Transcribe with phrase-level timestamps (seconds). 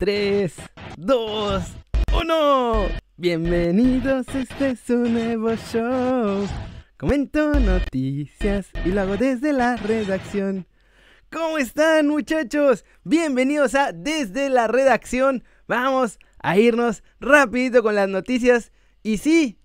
[0.00, 0.54] 3,
[0.96, 1.62] 2,
[2.18, 2.88] 1.
[3.18, 6.48] Bienvenidos, este es un nuevo show.
[6.96, 10.66] Comento noticias y lo hago desde la redacción.
[11.30, 12.86] ¿Cómo están muchachos?
[13.04, 15.44] Bienvenidos a Desde la redacción.
[15.68, 18.72] Vamos a irnos rapidito con las noticias.
[19.02, 19.60] Y sí,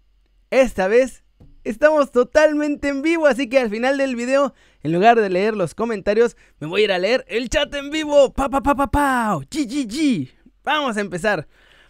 [0.52, 1.24] esta vez
[1.66, 5.76] estamos totalmente en vivo, así que al final del video, en lugar de leer los
[5.76, 8.34] comentarios, me voy a ir a leer el chat en vivo.
[8.34, 9.40] Pa pa pa pa pa.
[9.52, 10.30] GGG.
[10.64, 11.48] Vamos a empezar.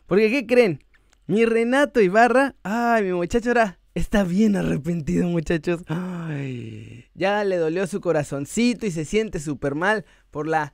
[0.07, 0.83] Porque ¿qué creen?
[1.27, 5.81] Mi Renato Ibarra, ay, mi muchacho ahora está bien arrepentido, muchachos.
[5.87, 10.73] Ay, ya le dolió su corazoncito y se siente súper mal por la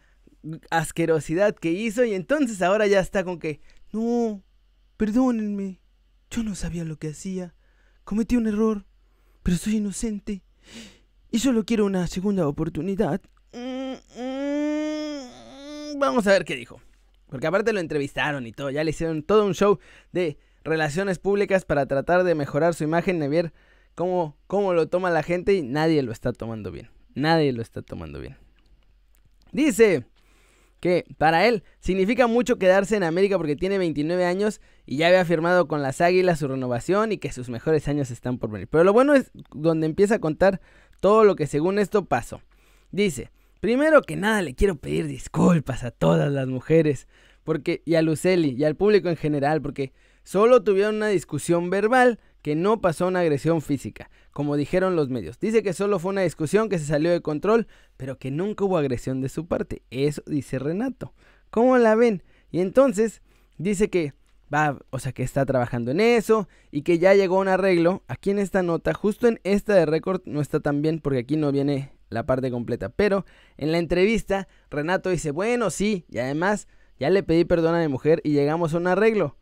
[0.70, 3.62] asquerosidad que hizo y entonces ahora ya está con que,
[3.92, 4.44] no,
[4.98, 5.80] perdónenme,
[6.30, 7.56] yo no sabía lo que hacía,
[8.04, 8.86] cometí un error,
[9.44, 10.42] pero soy inocente
[11.32, 13.22] y solo quiero una segunda oportunidad.
[13.54, 16.82] Mm, mm, vamos a ver qué dijo.
[17.28, 19.80] Porque aparte lo entrevistaron y todo, ya le hicieron todo un show
[20.12, 23.54] de relaciones públicas para tratar de mejorar su imagen y ver
[23.96, 26.90] cómo, cómo lo toma la gente y nadie lo está tomando bien.
[27.16, 28.38] Nadie lo está tomando bien.
[29.54, 30.06] Dice
[30.82, 35.24] que para él significa mucho quedarse en América porque tiene 29 años y ya había
[35.24, 38.68] firmado con las Águilas su renovación y que sus mejores años están por venir.
[38.68, 40.60] Pero lo bueno es donde empieza a contar
[41.00, 42.42] todo lo que según esto pasó.
[42.92, 47.08] Dice, Primero que nada le quiero pedir disculpas a todas las mujeres,
[47.44, 52.20] porque y a Luceli y al público en general, porque solo tuvieron una discusión verbal
[52.42, 55.40] que no pasó una agresión física, como dijeron los medios.
[55.40, 57.68] Dice que solo fue una discusión que se salió de control,
[57.98, 59.84] pero que nunca hubo agresión de su parte.
[59.92, 61.14] Eso dice Renato.
[61.50, 62.24] ¿Cómo la ven?
[62.52, 63.22] Y entonces
[63.58, 64.14] dice que
[64.54, 68.04] va, o sea, que está trabajando en eso y que ya llegó un arreglo.
[68.08, 71.38] Aquí en esta nota, justo en esta de récord no está tan bien porque aquí
[71.38, 72.90] no viene la parte completa.
[72.90, 73.26] Pero
[73.58, 76.68] en la entrevista, Renato dice, bueno, sí, y además
[77.00, 79.38] ya le pedí perdón a mi mujer y llegamos a un arreglo.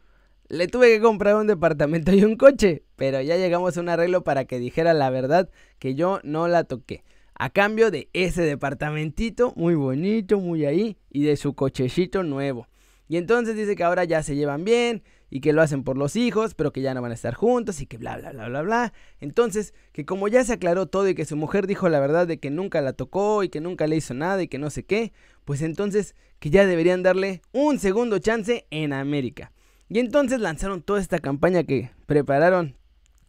[0.50, 4.24] Le tuve que comprar un departamento y un coche, pero ya llegamos a un arreglo
[4.24, 7.04] para que dijera la verdad que yo no la toqué.
[7.36, 12.68] A cambio de ese departamentito muy bonito, muy ahí, y de su cochecito nuevo.
[13.08, 16.16] Y entonces dice que ahora ya se llevan bien, y que lo hacen por los
[16.16, 18.62] hijos, pero que ya no van a estar juntos y que bla, bla, bla, bla,
[18.64, 18.94] bla.
[19.20, 22.40] Entonces, que como ya se aclaró todo y que su mujer dijo la verdad de
[22.40, 25.14] que nunca la tocó y que nunca le hizo nada y que no sé qué,
[25.46, 29.52] pues entonces que ya deberían darle un segundo chance en América.
[29.90, 32.76] Y entonces lanzaron toda esta campaña que prepararon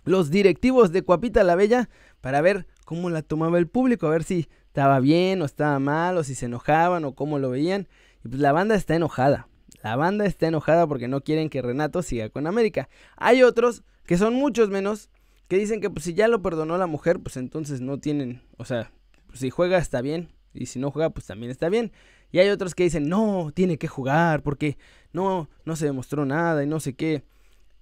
[0.04, 1.88] los directivos de Cuapita la Bella
[2.20, 6.18] para ver cómo la tomaba el público, a ver si estaba bien o estaba mal
[6.18, 7.88] o si se enojaban o cómo lo veían.
[8.24, 9.48] Y pues la banda está enojada.
[9.82, 12.90] La banda está enojada porque no quieren que Renato siga con América.
[13.16, 15.08] Hay otros, que son muchos menos,
[15.48, 18.66] que dicen que pues, si ya lo perdonó la mujer, pues entonces no tienen, o
[18.66, 18.92] sea,
[19.26, 21.92] pues, si juega está bien, y si no juega, pues también está bien.
[22.32, 24.78] Y hay otros que dicen, no, tiene que jugar porque
[25.12, 27.24] no, no se demostró nada y no sé qué.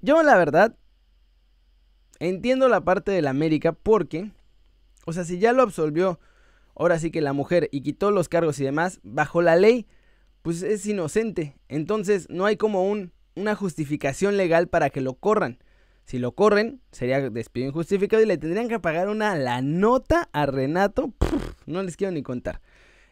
[0.01, 0.77] Yo la verdad,
[2.19, 4.31] entiendo la parte de la América porque,
[5.05, 6.19] o sea, si ya lo absolvió,
[6.75, 9.87] ahora sí que la mujer y quitó los cargos y demás, bajo la ley,
[10.43, 11.57] pues es inocente.
[11.69, 15.59] Entonces no hay como un, una justificación legal para que lo corran.
[16.05, 20.47] Si lo corren, sería despido injustificado y le tendrían que pagar una la nota a
[20.47, 21.13] Renato.
[21.67, 22.63] no les quiero ni contar.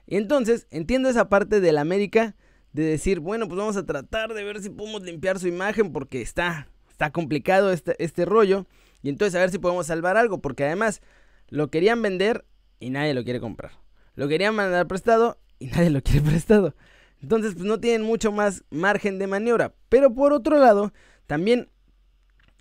[0.07, 2.37] Y entonces entiendo esa parte de la América
[2.73, 6.21] de decir, bueno, pues vamos a tratar de ver si podemos limpiar su imagen porque
[6.23, 8.67] está, está complicado este, este rollo.
[9.03, 11.01] Y entonces a ver si podemos salvar algo, porque además
[11.49, 12.45] lo querían vender
[12.79, 13.73] y nadie lo quiere comprar.
[14.15, 16.75] Lo querían mandar prestado y nadie lo quiere prestado.
[17.23, 19.75] Entonces, pues no tienen mucho más margen de maniobra.
[19.89, 20.93] Pero por otro lado,
[21.27, 21.71] también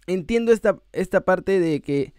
[0.08, 2.14] entiendo esta, esta parte de que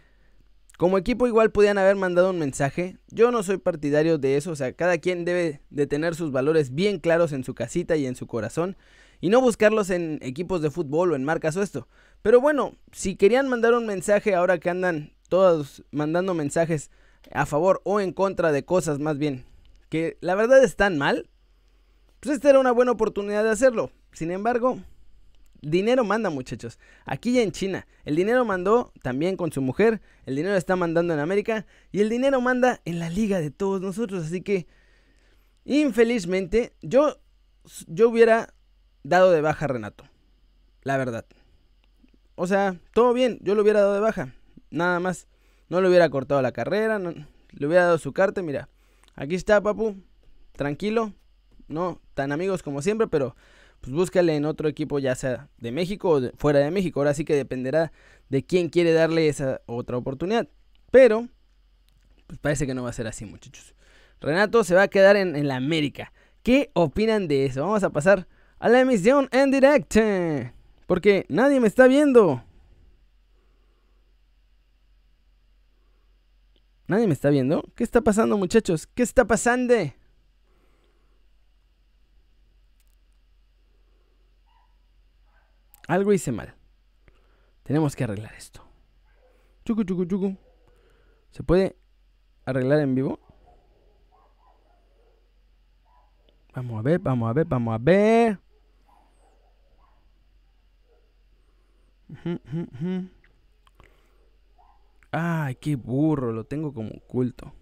[0.76, 2.98] como equipo igual podían haber mandado un mensaje.
[3.08, 4.50] Yo no soy partidario de eso.
[4.50, 8.06] O sea, cada quien debe de tener sus valores bien claros en su casita y
[8.06, 8.76] en su corazón.
[9.20, 11.88] Y no buscarlos en equipos de fútbol o en marcas o esto.
[12.22, 16.90] Pero bueno, si querían mandar un mensaje ahora que andan todos mandando mensajes
[17.32, 19.44] a favor o en contra de cosas más bien
[19.88, 21.28] que la verdad están mal,
[22.20, 23.90] pues esta era una buena oportunidad de hacerlo.
[24.12, 24.80] Sin embargo,
[25.70, 26.78] dinero manda muchachos.
[27.04, 31.12] Aquí ya en China, el dinero mandó también con su mujer, el dinero está mandando
[31.12, 34.24] en América y el dinero manda en la liga de todos nosotros.
[34.24, 34.66] Así que,
[35.64, 37.18] infelizmente, yo,
[37.86, 38.54] yo hubiera
[39.02, 40.04] dado de baja a Renato.
[40.82, 41.26] La verdad.
[42.36, 44.34] O sea, todo bien, yo lo hubiera dado de baja.
[44.70, 45.26] Nada más.
[45.68, 48.40] No le hubiera cortado la carrera, le hubiera dado su carta.
[48.40, 48.68] Mira,
[49.16, 49.96] aquí está, papu.
[50.52, 51.12] Tranquilo,
[51.66, 53.34] no tan amigos como siempre, pero
[53.80, 57.00] pues búscale en otro equipo, ya sea de México o fuera de México.
[57.00, 57.92] Ahora sí que dependerá
[58.28, 60.48] de quién quiere darle esa otra oportunidad.
[60.90, 61.28] Pero,
[62.26, 63.74] pues parece que no va a ser así, muchachos.
[64.20, 66.12] Renato se va a quedar en, en la América.
[66.42, 67.62] ¿Qué opinan de eso?
[67.62, 68.26] Vamos a pasar
[68.58, 70.00] a la emisión en directo.
[70.86, 72.42] Porque nadie me está viendo.
[76.88, 77.64] ¿Nadie me está viendo?
[77.74, 78.86] ¿Qué está pasando, muchachos?
[78.86, 79.74] ¿Qué está pasando?
[85.86, 86.54] Algo hice mal.
[87.62, 88.62] Tenemos que arreglar esto.
[89.64, 90.36] Chucu, chucu, chucu.
[91.30, 91.76] ¿Se puede
[92.44, 93.20] arreglar en vivo?
[96.54, 98.38] Vamos a ver, vamos a ver, vamos a ver.
[105.10, 107.52] Ay, qué burro, lo tengo como oculto.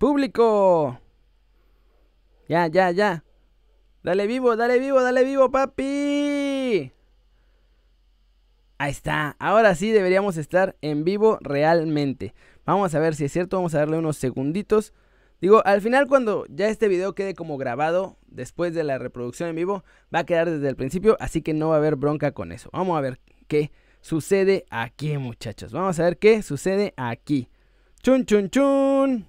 [0.00, 0.98] Público.
[2.48, 3.22] Ya, ya, ya.
[4.02, 6.90] Dale vivo, dale vivo, dale vivo, papi.
[8.78, 9.36] Ahí está.
[9.38, 12.32] Ahora sí deberíamos estar en vivo realmente.
[12.64, 13.58] Vamos a ver si es cierto.
[13.58, 14.94] Vamos a darle unos segunditos.
[15.42, 19.56] Digo, al final cuando ya este video quede como grabado después de la reproducción en
[19.56, 22.52] vivo, va a quedar desde el principio, así que no va a haber bronca con
[22.52, 22.70] eso.
[22.72, 23.70] Vamos a ver qué
[24.00, 25.72] sucede aquí, muchachos.
[25.72, 27.50] Vamos a ver qué sucede aquí.
[28.02, 29.26] Chun, chun, chun.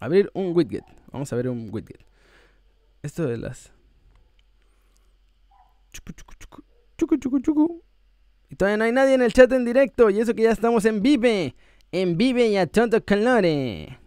[0.00, 0.84] Abrir un widget.
[1.12, 2.04] Vamos a ver un widget.
[3.02, 3.72] Esto de las...
[5.92, 6.12] Chucu,
[7.18, 7.82] chucu, chucu.
[8.50, 10.10] Y todavía no hay nadie en el chat en directo.
[10.10, 11.54] Y eso que ya estamos en Vive.
[11.92, 13.98] En Vive y a todo calore.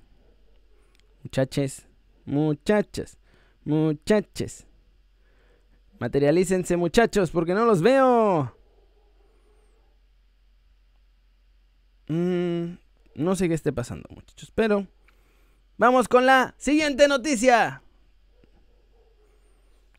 [1.23, 1.87] Muchaches.
[2.25, 3.17] Muchachas.
[3.63, 4.67] Muchaches.
[5.99, 8.55] Materialícense muchachos porque no los veo.
[12.07, 12.77] Mm,
[13.15, 14.51] no sé qué esté pasando muchachos.
[14.55, 14.87] Pero
[15.79, 17.81] vamos con la siguiente noticia.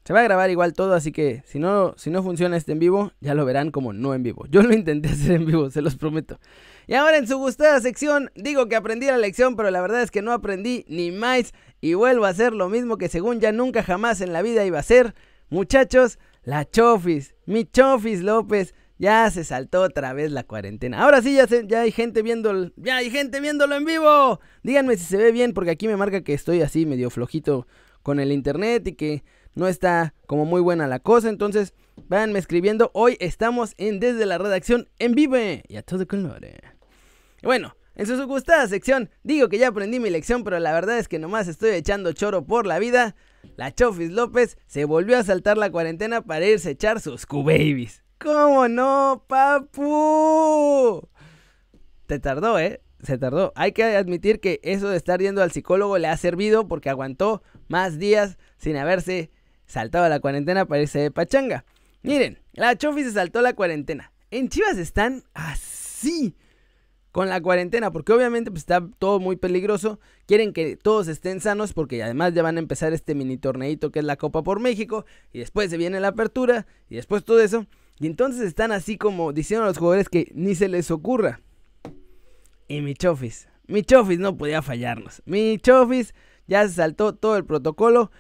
[0.05, 2.79] Se va a grabar igual todo, así que si no, si no funciona este en
[2.79, 4.45] vivo, ya lo verán como no en vivo.
[4.51, 6.39] Yo lo intenté hacer en vivo, se los prometo.
[6.87, 10.11] Y ahora en su gustada sección, digo que aprendí la lección, pero la verdad es
[10.11, 13.83] que no aprendí ni más y vuelvo a hacer lo mismo que según ya nunca
[13.83, 15.15] jamás en la vida iba a hacer.
[15.49, 21.03] Muchachos, la Chofis, mi Chofis López, ya se saltó otra vez la cuarentena.
[21.03, 24.41] Ahora sí, ya, hay gente viendo, ya hay gente viéndolo en vivo.
[24.63, 27.67] Díganme si se ve bien, porque aquí me marca que estoy así medio flojito
[28.03, 29.25] con el internet y que
[29.55, 31.31] no está como muy buena la cosa.
[31.31, 31.73] Entonces,
[32.09, 32.91] váyanme escribiendo.
[32.93, 36.43] Hoy estamos en Desde la Redacción en Vive y a todo color.
[37.43, 41.09] Bueno, en su gustada sección, digo que ya aprendí mi lección, pero la verdad es
[41.09, 43.17] que nomás estoy echando choro por la vida.
[43.57, 48.03] La Chofis López se volvió a saltar la cuarentena para irse a echar sus Q-Babies.
[48.23, 51.09] ¿Cómo no, papu?
[52.05, 52.83] Te tardó, ¿eh?
[53.03, 53.51] Se tardó.
[53.57, 57.43] Hay que admitir que eso de estar yendo al psicólogo le ha servido porque aguantó
[57.69, 59.31] más días sin haberse
[59.65, 61.65] saltaba la cuarentena para irse de pachanga.
[62.03, 64.13] Miren, la Chofi se saltó la cuarentena.
[64.31, 66.37] En Chivas están así
[67.13, 69.99] con la cuarentena, porque obviamente pues, está todo muy peligroso.
[70.27, 74.01] Quieren que todos estén sanos, porque además ya van a empezar este mini torneito que
[74.01, 77.67] es la Copa por México, y después se viene la apertura, y después todo eso.
[78.01, 81.41] Y entonces están así como diciendo a los jugadores que ni se les ocurra.
[82.67, 85.23] Y mi Chofis, mi Chofis no podía fallarnos.
[85.27, 86.15] Mi Chofis
[86.47, 88.11] ya se saltó todo el protocolo.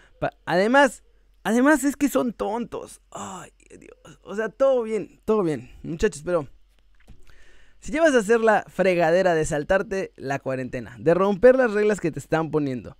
[0.44, 1.02] Además,
[1.42, 3.00] Además es que son tontos.
[3.10, 4.18] Ay, Dios.
[4.22, 5.70] O sea, todo bien, todo bien.
[5.82, 6.46] Muchachos, pero...
[7.80, 12.10] Si llevas a hacer la fregadera de saltarte la cuarentena, de romper las reglas que
[12.10, 12.98] te están poniendo,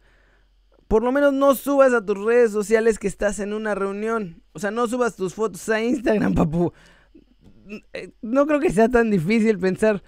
[0.91, 4.43] por lo menos no subas a tus redes sociales que estás en una reunión.
[4.55, 6.73] O sea, no subas tus fotos a Instagram, papu.
[7.93, 10.03] Eh, no creo que sea tan difícil pensar,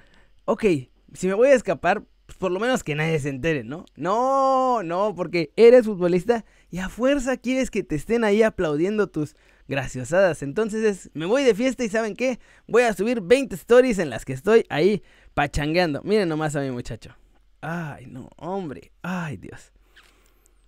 [0.45, 0.65] ok,
[1.13, 3.85] si me voy a escapar, pues por lo menos que nadie se entere, ¿no?
[3.95, 9.37] No, no, porque eres futbolista y a fuerza quieres que te estén ahí aplaudiendo tus
[9.69, 10.43] graciosadas.
[10.43, 12.41] Entonces es, me voy de fiesta y ¿saben qué?
[12.67, 16.03] Voy a subir 20 stories en las que estoy ahí pachangueando.
[16.03, 17.15] Miren nomás a mi muchacho.
[17.61, 18.91] Ay, no, hombre.
[19.03, 19.73] Ay, Dios.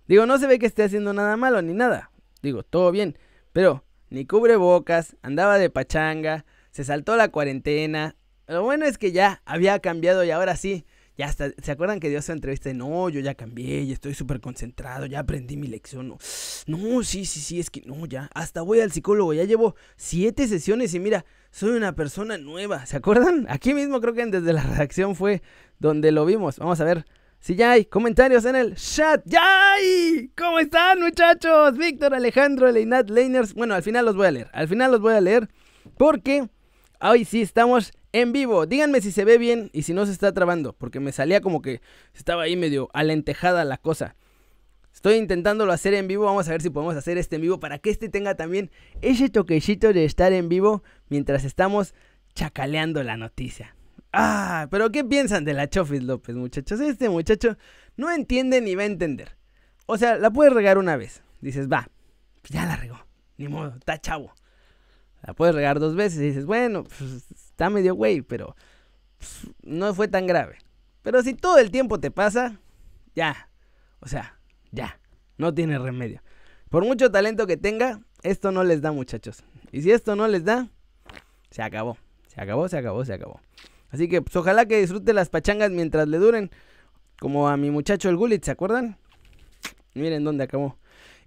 [0.07, 2.11] Digo, no se ve que esté haciendo nada malo ni nada.
[2.41, 3.17] Digo, todo bien.
[3.53, 8.15] Pero ni cubre bocas, andaba de pachanga, se saltó la cuarentena.
[8.47, 10.85] Lo bueno es que ya había cambiado y ahora sí
[11.17, 12.73] ya hasta, ¿se acuerdan que dio su entrevista?
[12.73, 16.09] no, yo ya cambié, y estoy súper concentrado, ya aprendí mi lección.
[16.09, 16.17] No,
[16.67, 18.29] no, sí, sí, sí, es que no, ya.
[18.33, 22.85] Hasta voy al psicólogo, ya llevo siete sesiones y mira, soy una persona nueva.
[22.85, 23.45] ¿Se acuerdan?
[23.49, 25.41] Aquí mismo creo que desde la redacción fue
[25.79, 26.59] donde lo vimos.
[26.59, 27.05] Vamos a ver
[27.45, 29.21] si ya hay comentarios en el chat.
[29.23, 30.31] ¡Ya hay!
[30.35, 31.77] ¿Cómo están, muchachos?
[31.77, 33.53] Víctor, Alejandro, Leinat, Leiners.
[33.53, 34.49] Bueno, al final los voy a leer.
[34.51, 35.47] Al final los voy a leer
[35.95, 36.49] porque
[36.99, 38.65] hoy sí estamos en vivo.
[38.65, 41.61] Díganme si se ve bien y si no se está trabando, porque me salía como
[41.61, 41.81] que
[42.15, 44.15] estaba ahí medio alentejada la cosa.
[44.91, 47.77] Estoy intentándolo hacer en vivo, vamos a ver si podemos hacer este en vivo para
[47.77, 48.71] que este tenga también
[49.03, 51.93] ese toquecito de estar en vivo mientras estamos
[52.33, 53.75] chacaleando la noticia.
[54.17, 56.79] Ah, pero ¿qué piensan de la Chofis López, muchachos?
[56.79, 57.57] Este muchacho
[57.97, 59.35] no entiende ni va a entender.
[59.87, 61.21] O sea, la puedes regar una vez.
[61.41, 61.89] Dices, va,
[62.41, 62.97] pues ya la regó.
[63.35, 64.33] Ni modo, está chavo.
[65.21, 68.55] La puedes regar dos veces y dices, bueno, pues, está medio güey, pero
[69.17, 70.59] pues, no fue tan grave.
[71.01, 72.61] Pero si todo el tiempo te pasa,
[73.15, 73.49] ya.
[73.99, 74.39] O sea,
[74.71, 74.97] ya.
[75.37, 76.21] No tiene remedio.
[76.69, 79.43] Por mucho talento que tenga, esto no les da, muchachos.
[79.73, 80.69] Y si esto no les da,
[81.51, 81.97] se acabó.
[82.27, 83.41] Se acabó, se acabó, se acabó.
[83.89, 86.51] Así que pues, ojalá que disfrute las pachangas mientras le duren.
[87.19, 88.97] Como a mi muchacho el Gullit, ¿se acuerdan?
[89.93, 90.77] Miren dónde acabó.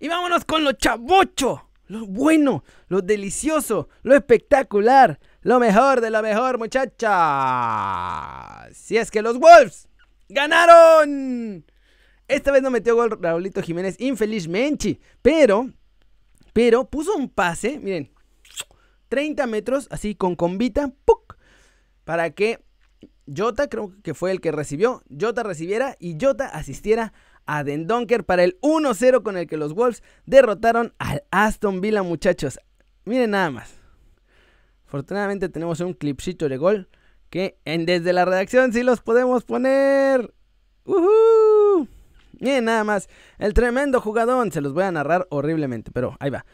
[0.01, 1.65] Y vámonos con lo chabocho.
[1.89, 7.09] Lo bueno, lo delicioso, lo espectacular, lo mejor de lo mejor, muchacha.
[8.75, 9.89] Si es que los Wolves
[10.29, 11.65] ganaron.
[12.29, 15.01] Esta vez no metió gol Raulito Jiménez, infelizmente.
[15.23, 15.71] Pero,
[16.53, 18.13] pero puso un pase, miren,
[19.09, 21.38] 30 metros, así con combita, ¡puc!
[22.09, 22.65] Para que
[23.27, 27.13] Jota, creo que fue el que recibió, Jota recibiera y Jota asistiera
[27.45, 32.03] a Den Donker para el 1-0 con el que los Wolves derrotaron al Aston Villa,
[32.03, 32.61] muchachos.
[33.05, 33.75] Miren nada más.
[34.87, 36.89] Afortunadamente tenemos un clipcito de gol
[37.29, 40.33] que en, desde la redacción sí los podemos poner.
[40.87, 41.89] ¡Uhú!
[42.41, 43.11] Miren nada más.
[43.37, 44.51] El tremendo jugadón.
[44.51, 46.47] Se los voy a narrar horriblemente, pero ahí va.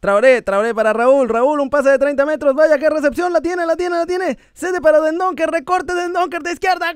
[0.00, 1.28] Traoré, Traoré para Raúl.
[1.28, 2.54] Raúl, un pase de 30 metros.
[2.54, 3.32] Vaya, qué recepción.
[3.32, 4.38] La tiene, la tiene, la tiene.
[4.52, 5.50] Cede para Dendonker.
[5.50, 6.92] Recorte Dendonker de izquierda.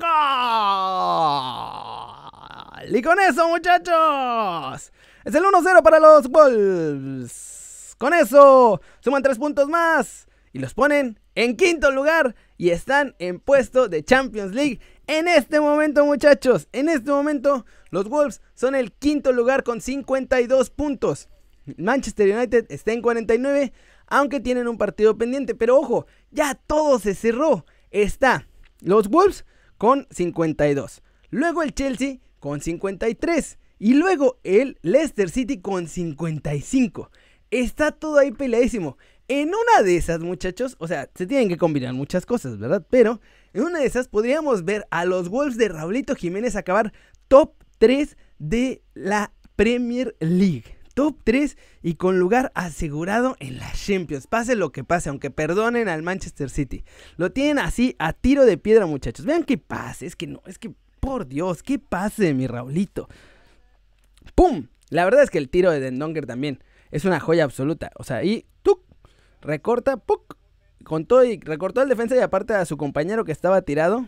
[2.77, 2.97] ¡Gol!
[2.97, 4.93] Y con eso, muchachos.
[5.25, 7.95] Es el 1-0 para los Wolves.
[7.99, 10.27] Con eso, suman 3 puntos más.
[10.53, 12.35] Y los ponen en quinto lugar.
[12.57, 14.81] Y están en puesto de Champions League.
[15.07, 16.69] En este momento, muchachos.
[16.73, 21.29] En este momento, los Wolves son el quinto lugar con 52 puntos.
[21.77, 23.73] Manchester United está en 49,
[24.07, 25.55] aunque tienen un partido pendiente.
[25.55, 27.65] Pero ojo, ya todo se cerró.
[27.91, 28.47] Está
[28.81, 29.45] los Wolves
[29.79, 31.03] con 52.
[31.31, 33.59] Luego el Chelsea con 53.
[33.79, 37.11] Y luego el Leicester City con 55.
[37.51, 38.99] Está todo ahí peleadísimo.
[39.27, 42.85] En una de esas, muchachos, o sea, se tienen que combinar muchas cosas, ¿verdad?
[42.91, 43.21] Pero
[43.53, 46.93] en una de esas podríamos ver a los Wolves de Raulito Jiménez acabar
[47.29, 54.27] top 3 de la Premier League top 3 y con lugar asegurado en la Champions.
[54.27, 56.85] Pase lo que pase, aunque perdonen al Manchester City.
[57.17, 59.25] Lo tienen así a tiro de piedra, muchachos.
[59.25, 63.09] Vean qué pase, es que no, es que por Dios, qué pase, mi Raulito.
[64.35, 64.67] ¡Pum!
[64.91, 67.93] La verdad es que el tiro de Dendonger también es una joya absoluta.
[67.97, 68.83] O sea, ahí, ¡tuc!
[69.41, 70.37] Recorta, ¡puc!
[70.85, 74.07] Con todo y recortó al defensa y aparte a su compañero que estaba tirado.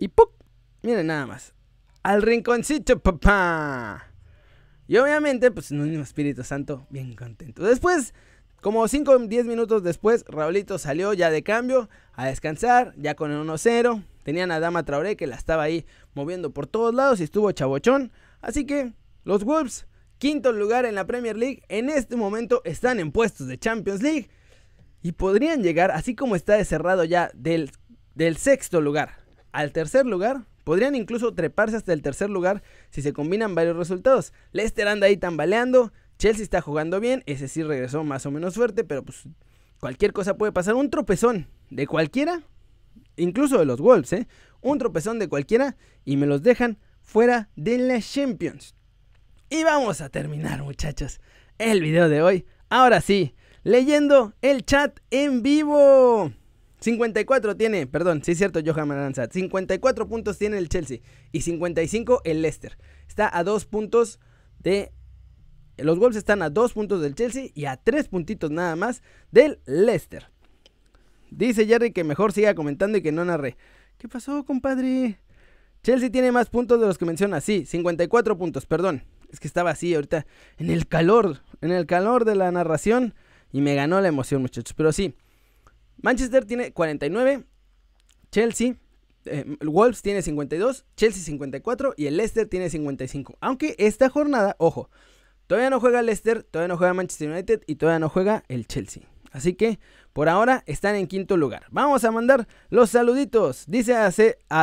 [0.00, 0.32] Y ¡puc!
[0.82, 1.54] Miren nada más.
[2.02, 4.11] Al rinconcito, papá.
[4.86, 7.62] Y obviamente, pues en un Espíritu Santo, bien contento.
[7.62, 8.14] Después,
[8.60, 13.30] como 5 o 10 minutos después, Raulito salió ya de cambio a descansar, ya con
[13.32, 14.04] el 1-0.
[14.22, 15.84] Tenían a Dama Traoré que la estaba ahí
[16.14, 18.12] moviendo por todos lados y estuvo chabochón.
[18.40, 18.92] Así que
[19.24, 19.86] los Wolves,
[20.18, 24.30] quinto lugar en la Premier League, en este momento están en puestos de Champions League.
[25.02, 27.72] Y podrían llegar, así como está cerrado ya del,
[28.14, 33.12] del sexto lugar al tercer lugar, Podrían incluso treparse hasta el tercer lugar si se
[33.12, 34.32] combinan varios resultados.
[34.52, 38.84] Leicester anda ahí tambaleando, Chelsea está jugando bien, ese sí regresó más o menos fuerte,
[38.84, 39.24] pero pues
[39.80, 40.74] cualquier cosa puede pasar.
[40.74, 42.42] Un tropezón de cualquiera,
[43.16, 44.28] incluso de los Wolves, ¿eh?
[44.60, 48.76] Un tropezón de cualquiera y me los dejan fuera de la Champions.
[49.50, 51.20] Y vamos a terminar, muchachos,
[51.58, 52.46] el video de hoy.
[52.70, 56.32] Ahora sí, leyendo el chat en vivo.
[56.82, 59.32] 54 tiene, perdón, sí es cierto, Johan Maranzat.
[59.32, 60.98] 54 puntos tiene el Chelsea
[61.30, 62.76] y 55 el Leicester.
[63.08, 64.18] Está a dos puntos
[64.58, 64.92] de.
[65.78, 69.60] Los Wolves están a dos puntos del Chelsea y a tres puntitos nada más del
[69.64, 70.30] Leicester.
[71.30, 73.56] Dice Jerry que mejor siga comentando y que no narre.
[73.96, 75.18] ¿Qué pasó, compadre?
[75.82, 77.40] Chelsea tiene más puntos de los que menciona.
[77.40, 79.04] Sí, 54 puntos, perdón.
[79.32, 80.26] Es que estaba así ahorita
[80.58, 83.14] en el calor, en el calor de la narración
[83.50, 84.74] y me ganó la emoción, muchachos.
[84.74, 85.14] Pero sí,
[86.02, 87.44] Manchester tiene 49,
[88.30, 88.74] Chelsea,
[89.24, 93.38] eh, Wolves tiene 52, Chelsea 54 y el Leicester tiene 55.
[93.40, 94.90] Aunque esta jornada, ojo,
[95.46, 98.66] todavía no juega el Leicester, todavía no juega Manchester United y todavía no juega el
[98.66, 99.04] Chelsea.
[99.32, 99.78] Así que
[100.12, 101.64] por ahora están en quinto lugar.
[101.70, 103.64] Vamos a mandar los saluditos.
[103.66, 104.10] Dice a,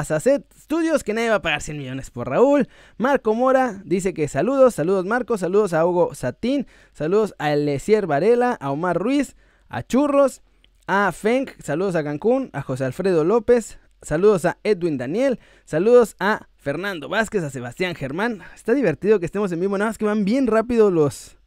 [0.04, 2.68] Sacet Studios que nadie va a pagar 100 millones por Raúl.
[2.98, 8.54] Marco Mora dice que saludos, saludos Marco, saludos a Hugo Satín, saludos a Elesier Varela,
[8.54, 9.36] a Omar Ruiz,
[9.70, 10.44] a Churros,
[10.92, 16.48] a Feng, saludos a Cancún, a José Alfredo López, saludos a Edwin Daniel, saludos a
[16.58, 18.42] Fernando Vázquez, a Sebastián Germán.
[18.56, 21.38] Está divertido que estemos en vivo, nada más que van bien rápido los,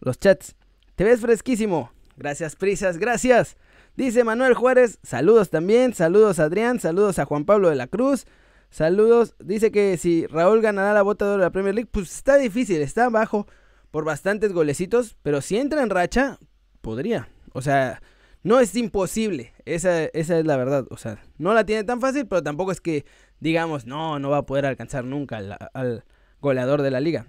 [0.00, 0.56] los chats.
[0.94, 1.92] Te ves fresquísimo.
[2.16, 3.58] Gracias, prisas, gracias.
[3.94, 8.24] Dice Manuel Juárez, saludos también, saludos a Adrián, saludos a Juan Pablo de la Cruz,
[8.70, 9.34] saludos.
[9.38, 13.04] Dice que si Raúl ganará la bota de la Premier League, pues está difícil, está
[13.04, 13.46] abajo
[13.90, 16.38] por bastantes golecitos, pero si entra en racha,
[16.80, 17.28] podría.
[17.52, 18.00] O sea,
[18.42, 20.86] no es imposible, esa, esa es la verdad.
[20.90, 23.04] O sea, no la tiene tan fácil, pero tampoco es que
[23.42, 25.38] digamos, no, no va a poder alcanzar nunca
[25.74, 26.04] al,
[26.40, 27.26] goleador de la liga.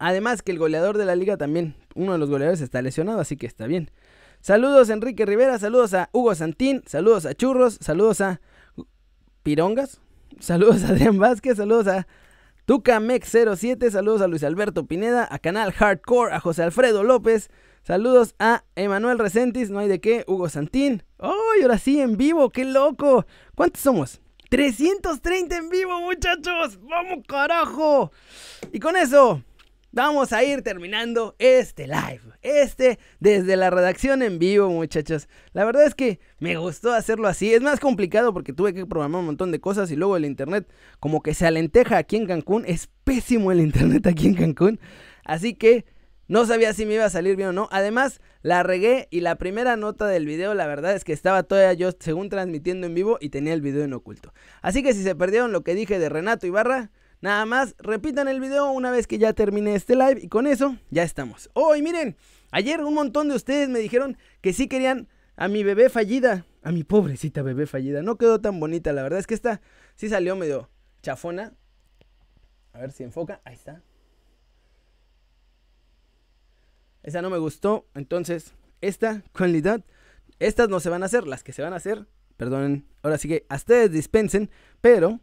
[0.00, 3.36] Además que el goleador de la liga también, uno de los goleadores está lesionado, así
[3.36, 3.90] que está bien.
[4.40, 8.40] Saludos a Enrique Rivera, saludos a Hugo Santín, saludos a Churros, saludos a
[9.44, 10.00] Pirongas,
[10.40, 12.08] saludos a Adrián Vázquez, saludos a
[12.66, 17.48] Tucamex07, saludos a Luis Alberto Pineda, a Canal Hardcore, a José Alfredo López,
[17.88, 21.04] saludos a Emanuel Resentis, no hay de qué, Hugo Santín.
[21.18, 22.50] ¡Ay, ahora sí, en vivo!
[22.50, 23.24] ¡Qué loco!
[23.54, 24.20] ¿Cuántos somos?
[24.50, 26.78] 330 en vivo, muchachos.
[26.82, 28.12] ¡Vamos, carajo!
[28.74, 29.42] Y con eso,
[29.90, 32.20] Vamos a ir terminando este live.
[32.42, 35.30] Este desde la redacción en vivo, muchachos.
[35.54, 37.54] La verdad es que me gustó hacerlo así.
[37.54, 40.70] Es más complicado porque tuve que programar un montón de cosas y luego el internet
[41.00, 42.64] como que se alenteja aquí en Cancún.
[42.66, 44.78] Es pésimo el internet aquí en Cancún.
[45.24, 45.86] Así que
[46.28, 47.68] no sabía si me iba a salir bien o no.
[47.72, 51.72] Además, la regué y la primera nota del video, la verdad es que estaba todavía
[51.72, 54.32] yo según transmitiendo en vivo y tenía el video en oculto.
[54.62, 58.38] Así que si se perdieron lo que dije de Renato Ibarra, Nada más, repitan el
[58.38, 61.50] video una vez que ya termine este live y con eso ya estamos.
[61.52, 62.16] Oh, miren,
[62.52, 66.70] ayer un montón de ustedes me dijeron que sí querían a mi bebé fallida, a
[66.70, 68.02] mi pobrecita bebé fallida.
[68.02, 69.60] No quedó tan bonita, la verdad es que esta
[69.96, 70.70] sí salió medio
[71.02, 71.54] chafona.
[72.72, 73.82] A ver si enfoca, ahí está.
[77.02, 79.84] Esa no me gustó, entonces esta cualidad,
[80.38, 83.28] estas no se van a hacer, las que se van a hacer, perdonen, ahora sí
[83.28, 84.50] que a ustedes dispensen,
[84.80, 85.20] pero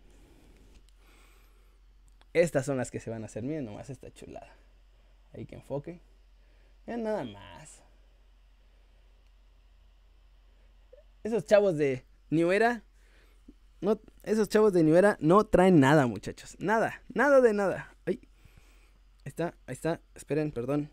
[2.35, 3.43] estas son las que se van a hacer.
[3.43, 4.53] Miren nomás esta chulada.
[5.31, 6.01] Ahí que enfoque.
[6.85, 7.81] Vean nada más.
[11.23, 12.83] Esos chavos de New Era.
[13.79, 16.57] No, esos chavos de New no traen nada, muchachos.
[16.59, 17.95] Nada, nada de nada.
[18.05, 18.19] Ahí
[19.23, 20.01] está, ahí está.
[20.13, 20.89] Esperen, perdón.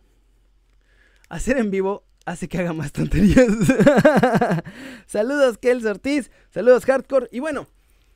[1.32, 3.46] Hacer en vivo hace que haga más tonterías.
[5.06, 6.30] saludos, Kels Ortiz.
[6.50, 7.28] Saludos, Hardcore.
[7.32, 7.68] Y bueno,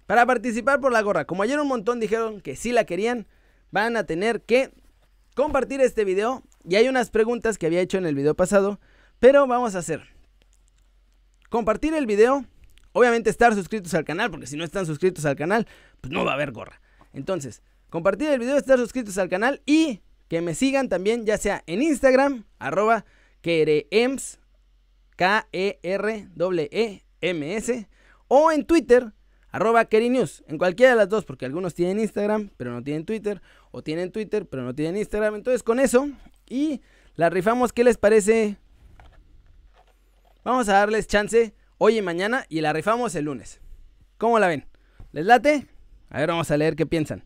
[0.05, 3.27] para participar por la gorra, como ayer un montón dijeron que sí la querían,
[3.71, 4.71] van a tener que
[5.35, 6.43] compartir este video.
[6.69, 8.81] Y hay unas preguntas que había hecho en el video pasado,
[9.19, 10.03] pero vamos a hacer.
[11.49, 12.45] Compartir el video,
[12.93, 15.67] obviamente estar suscritos al canal, porque si no están suscritos al canal,
[16.03, 16.83] pues no va a haber gorra.
[17.15, 21.63] Entonces, compartir el video, estar suscritos al canal y que me sigan también, ya sea
[21.67, 23.05] en Instagram, arroba
[23.41, 24.41] kerems,
[25.17, 25.89] K-E-R-E-M-S,
[28.29, 29.13] o en Twitter,
[29.51, 33.41] arroba News, en cualquiera de las dos, porque algunos tienen Instagram, pero no tienen Twitter,
[33.71, 35.37] o tienen Twitter, pero no tienen Instagram.
[35.37, 36.09] Entonces con eso,
[36.47, 36.83] y
[37.15, 38.59] la rifamos, ¿qué les parece?
[40.45, 43.61] Vamos a darles chance hoy y mañana, y la rifamos el lunes.
[44.19, 44.67] ¿Cómo la ven?
[45.13, 45.67] ¿Les late?
[46.11, 47.25] A ver, vamos a leer qué piensan.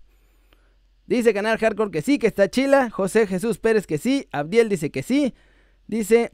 [1.06, 2.90] Dice Canal Hardcore que sí, que está chila.
[2.90, 4.28] José Jesús Pérez que sí.
[4.32, 5.34] Abdiel dice que sí.
[5.86, 6.32] Dice,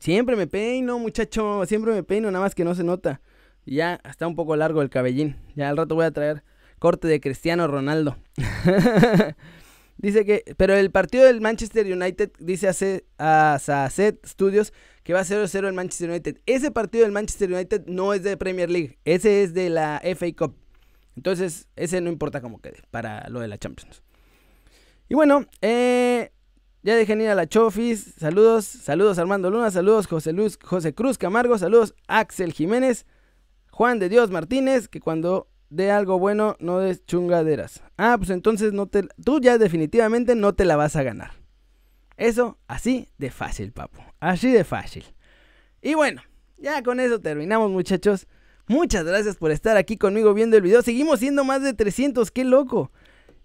[0.00, 3.20] siempre me peino, muchacho, siempre me peino, nada más que no se nota
[3.66, 5.36] ya está un poco largo el cabellín.
[5.54, 6.42] Ya al rato voy a traer
[6.78, 8.16] corte de Cristiano Ronaldo.
[9.98, 12.68] dice que, pero el partido del Manchester United dice
[13.18, 16.38] a Sasset Studios que va a 0-0 el Manchester United.
[16.46, 20.26] Ese partido del Manchester United no es de Premier League, ese es de la FA
[20.36, 20.56] Cup.
[21.16, 24.02] Entonces, ese no importa cómo quede para lo de la Champions.
[25.08, 26.32] Y bueno, eh,
[26.82, 28.14] ya dejen ir a la Chofis.
[28.18, 33.06] Saludos, saludos Armando Luna, saludos José, Luz, José Cruz Camargo, saludos Axel Jiménez.
[33.70, 37.82] Juan de Dios Martínez, que cuando dé algo bueno no des chungaderas.
[37.96, 41.32] Ah, pues entonces no te, tú ya definitivamente no te la vas a ganar.
[42.16, 44.00] Eso así de fácil, papu.
[44.20, 45.04] Así de fácil.
[45.82, 46.22] Y bueno,
[46.58, 48.26] ya con eso terminamos, muchachos.
[48.66, 50.80] Muchas gracias por estar aquí conmigo viendo el video.
[50.80, 52.90] Seguimos siendo más de 300, qué loco.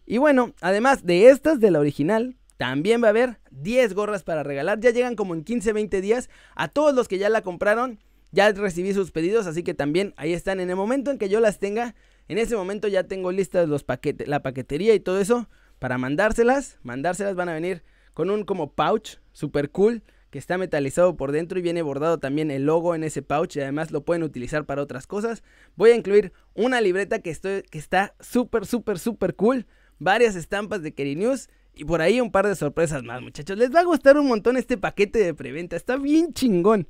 [0.05, 4.43] Y bueno, además de estas, de la original, también va a haber 10 gorras para
[4.43, 4.79] regalar.
[4.79, 6.29] Ya llegan como en 15, 20 días.
[6.55, 7.99] A todos los que ya la compraron,
[8.31, 10.61] ya recibí sus pedidos, así que también ahí están.
[10.61, 11.95] En el momento en que yo las tenga,
[12.29, 16.79] en ese momento ya tengo listas los paquetes, la paquetería y todo eso para mandárselas.
[16.83, 21.59] Mandárselas van a venir con un como pouch super cool que está metalizado por dentro
[21.59, 24.81] y viene bordado también el logo en ese pouch y además lo pueden utilizar para
[24.81, 25.43] otras cosas.
[25.75, 29.65] Voy a incluir una libreta que, estoy, que está súper, súper, súper cool.
[29.97, 33.57] Varias estampas de Keri News y por ahí un par de sorpresas más, muchachos.
[33.57, 35.75] Les va a gustar un montón este paquete de preventa.
[35.75, 36.87] Está bien chingón.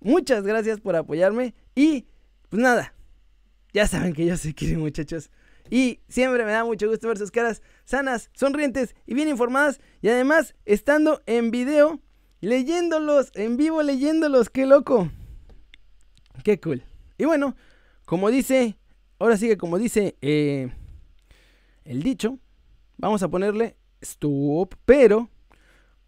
[0.00, 2.06] Muchas gracias por apoyarme y
[2.48, 2.94] pues nada,
[3.72, 5.30] ya saben que yo sé quieren muchachos.
[5.70, 9.80] Y siempre me da mucho gusto ver sus caras sanas, sonrientes y bien informadas.
[10.02, 12.00] Y además, estando en video,
[12.42, 15.10] leyéndolos, en vivo leyéndolos, qué loco.
[16.44, 16.82] Qué cool.
[17.16, 17.56] Y bueno,
[18.04, 18.76] como dice,
[19.18, 20.70] ahora sí que como dice eh,
[21.84, 22.38] el dicho,
[22.98, 25.30] vamos a ponerle stop, pero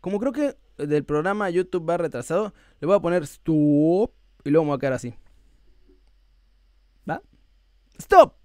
[0.01, 4.12] como creo que del programa YouTube va retrasado, le voy a poner stop
[4.44, 5.14] y luego voy a quedar así.
[7.09, 7.23] ¿Va?
[7.97, 8.43] Stop.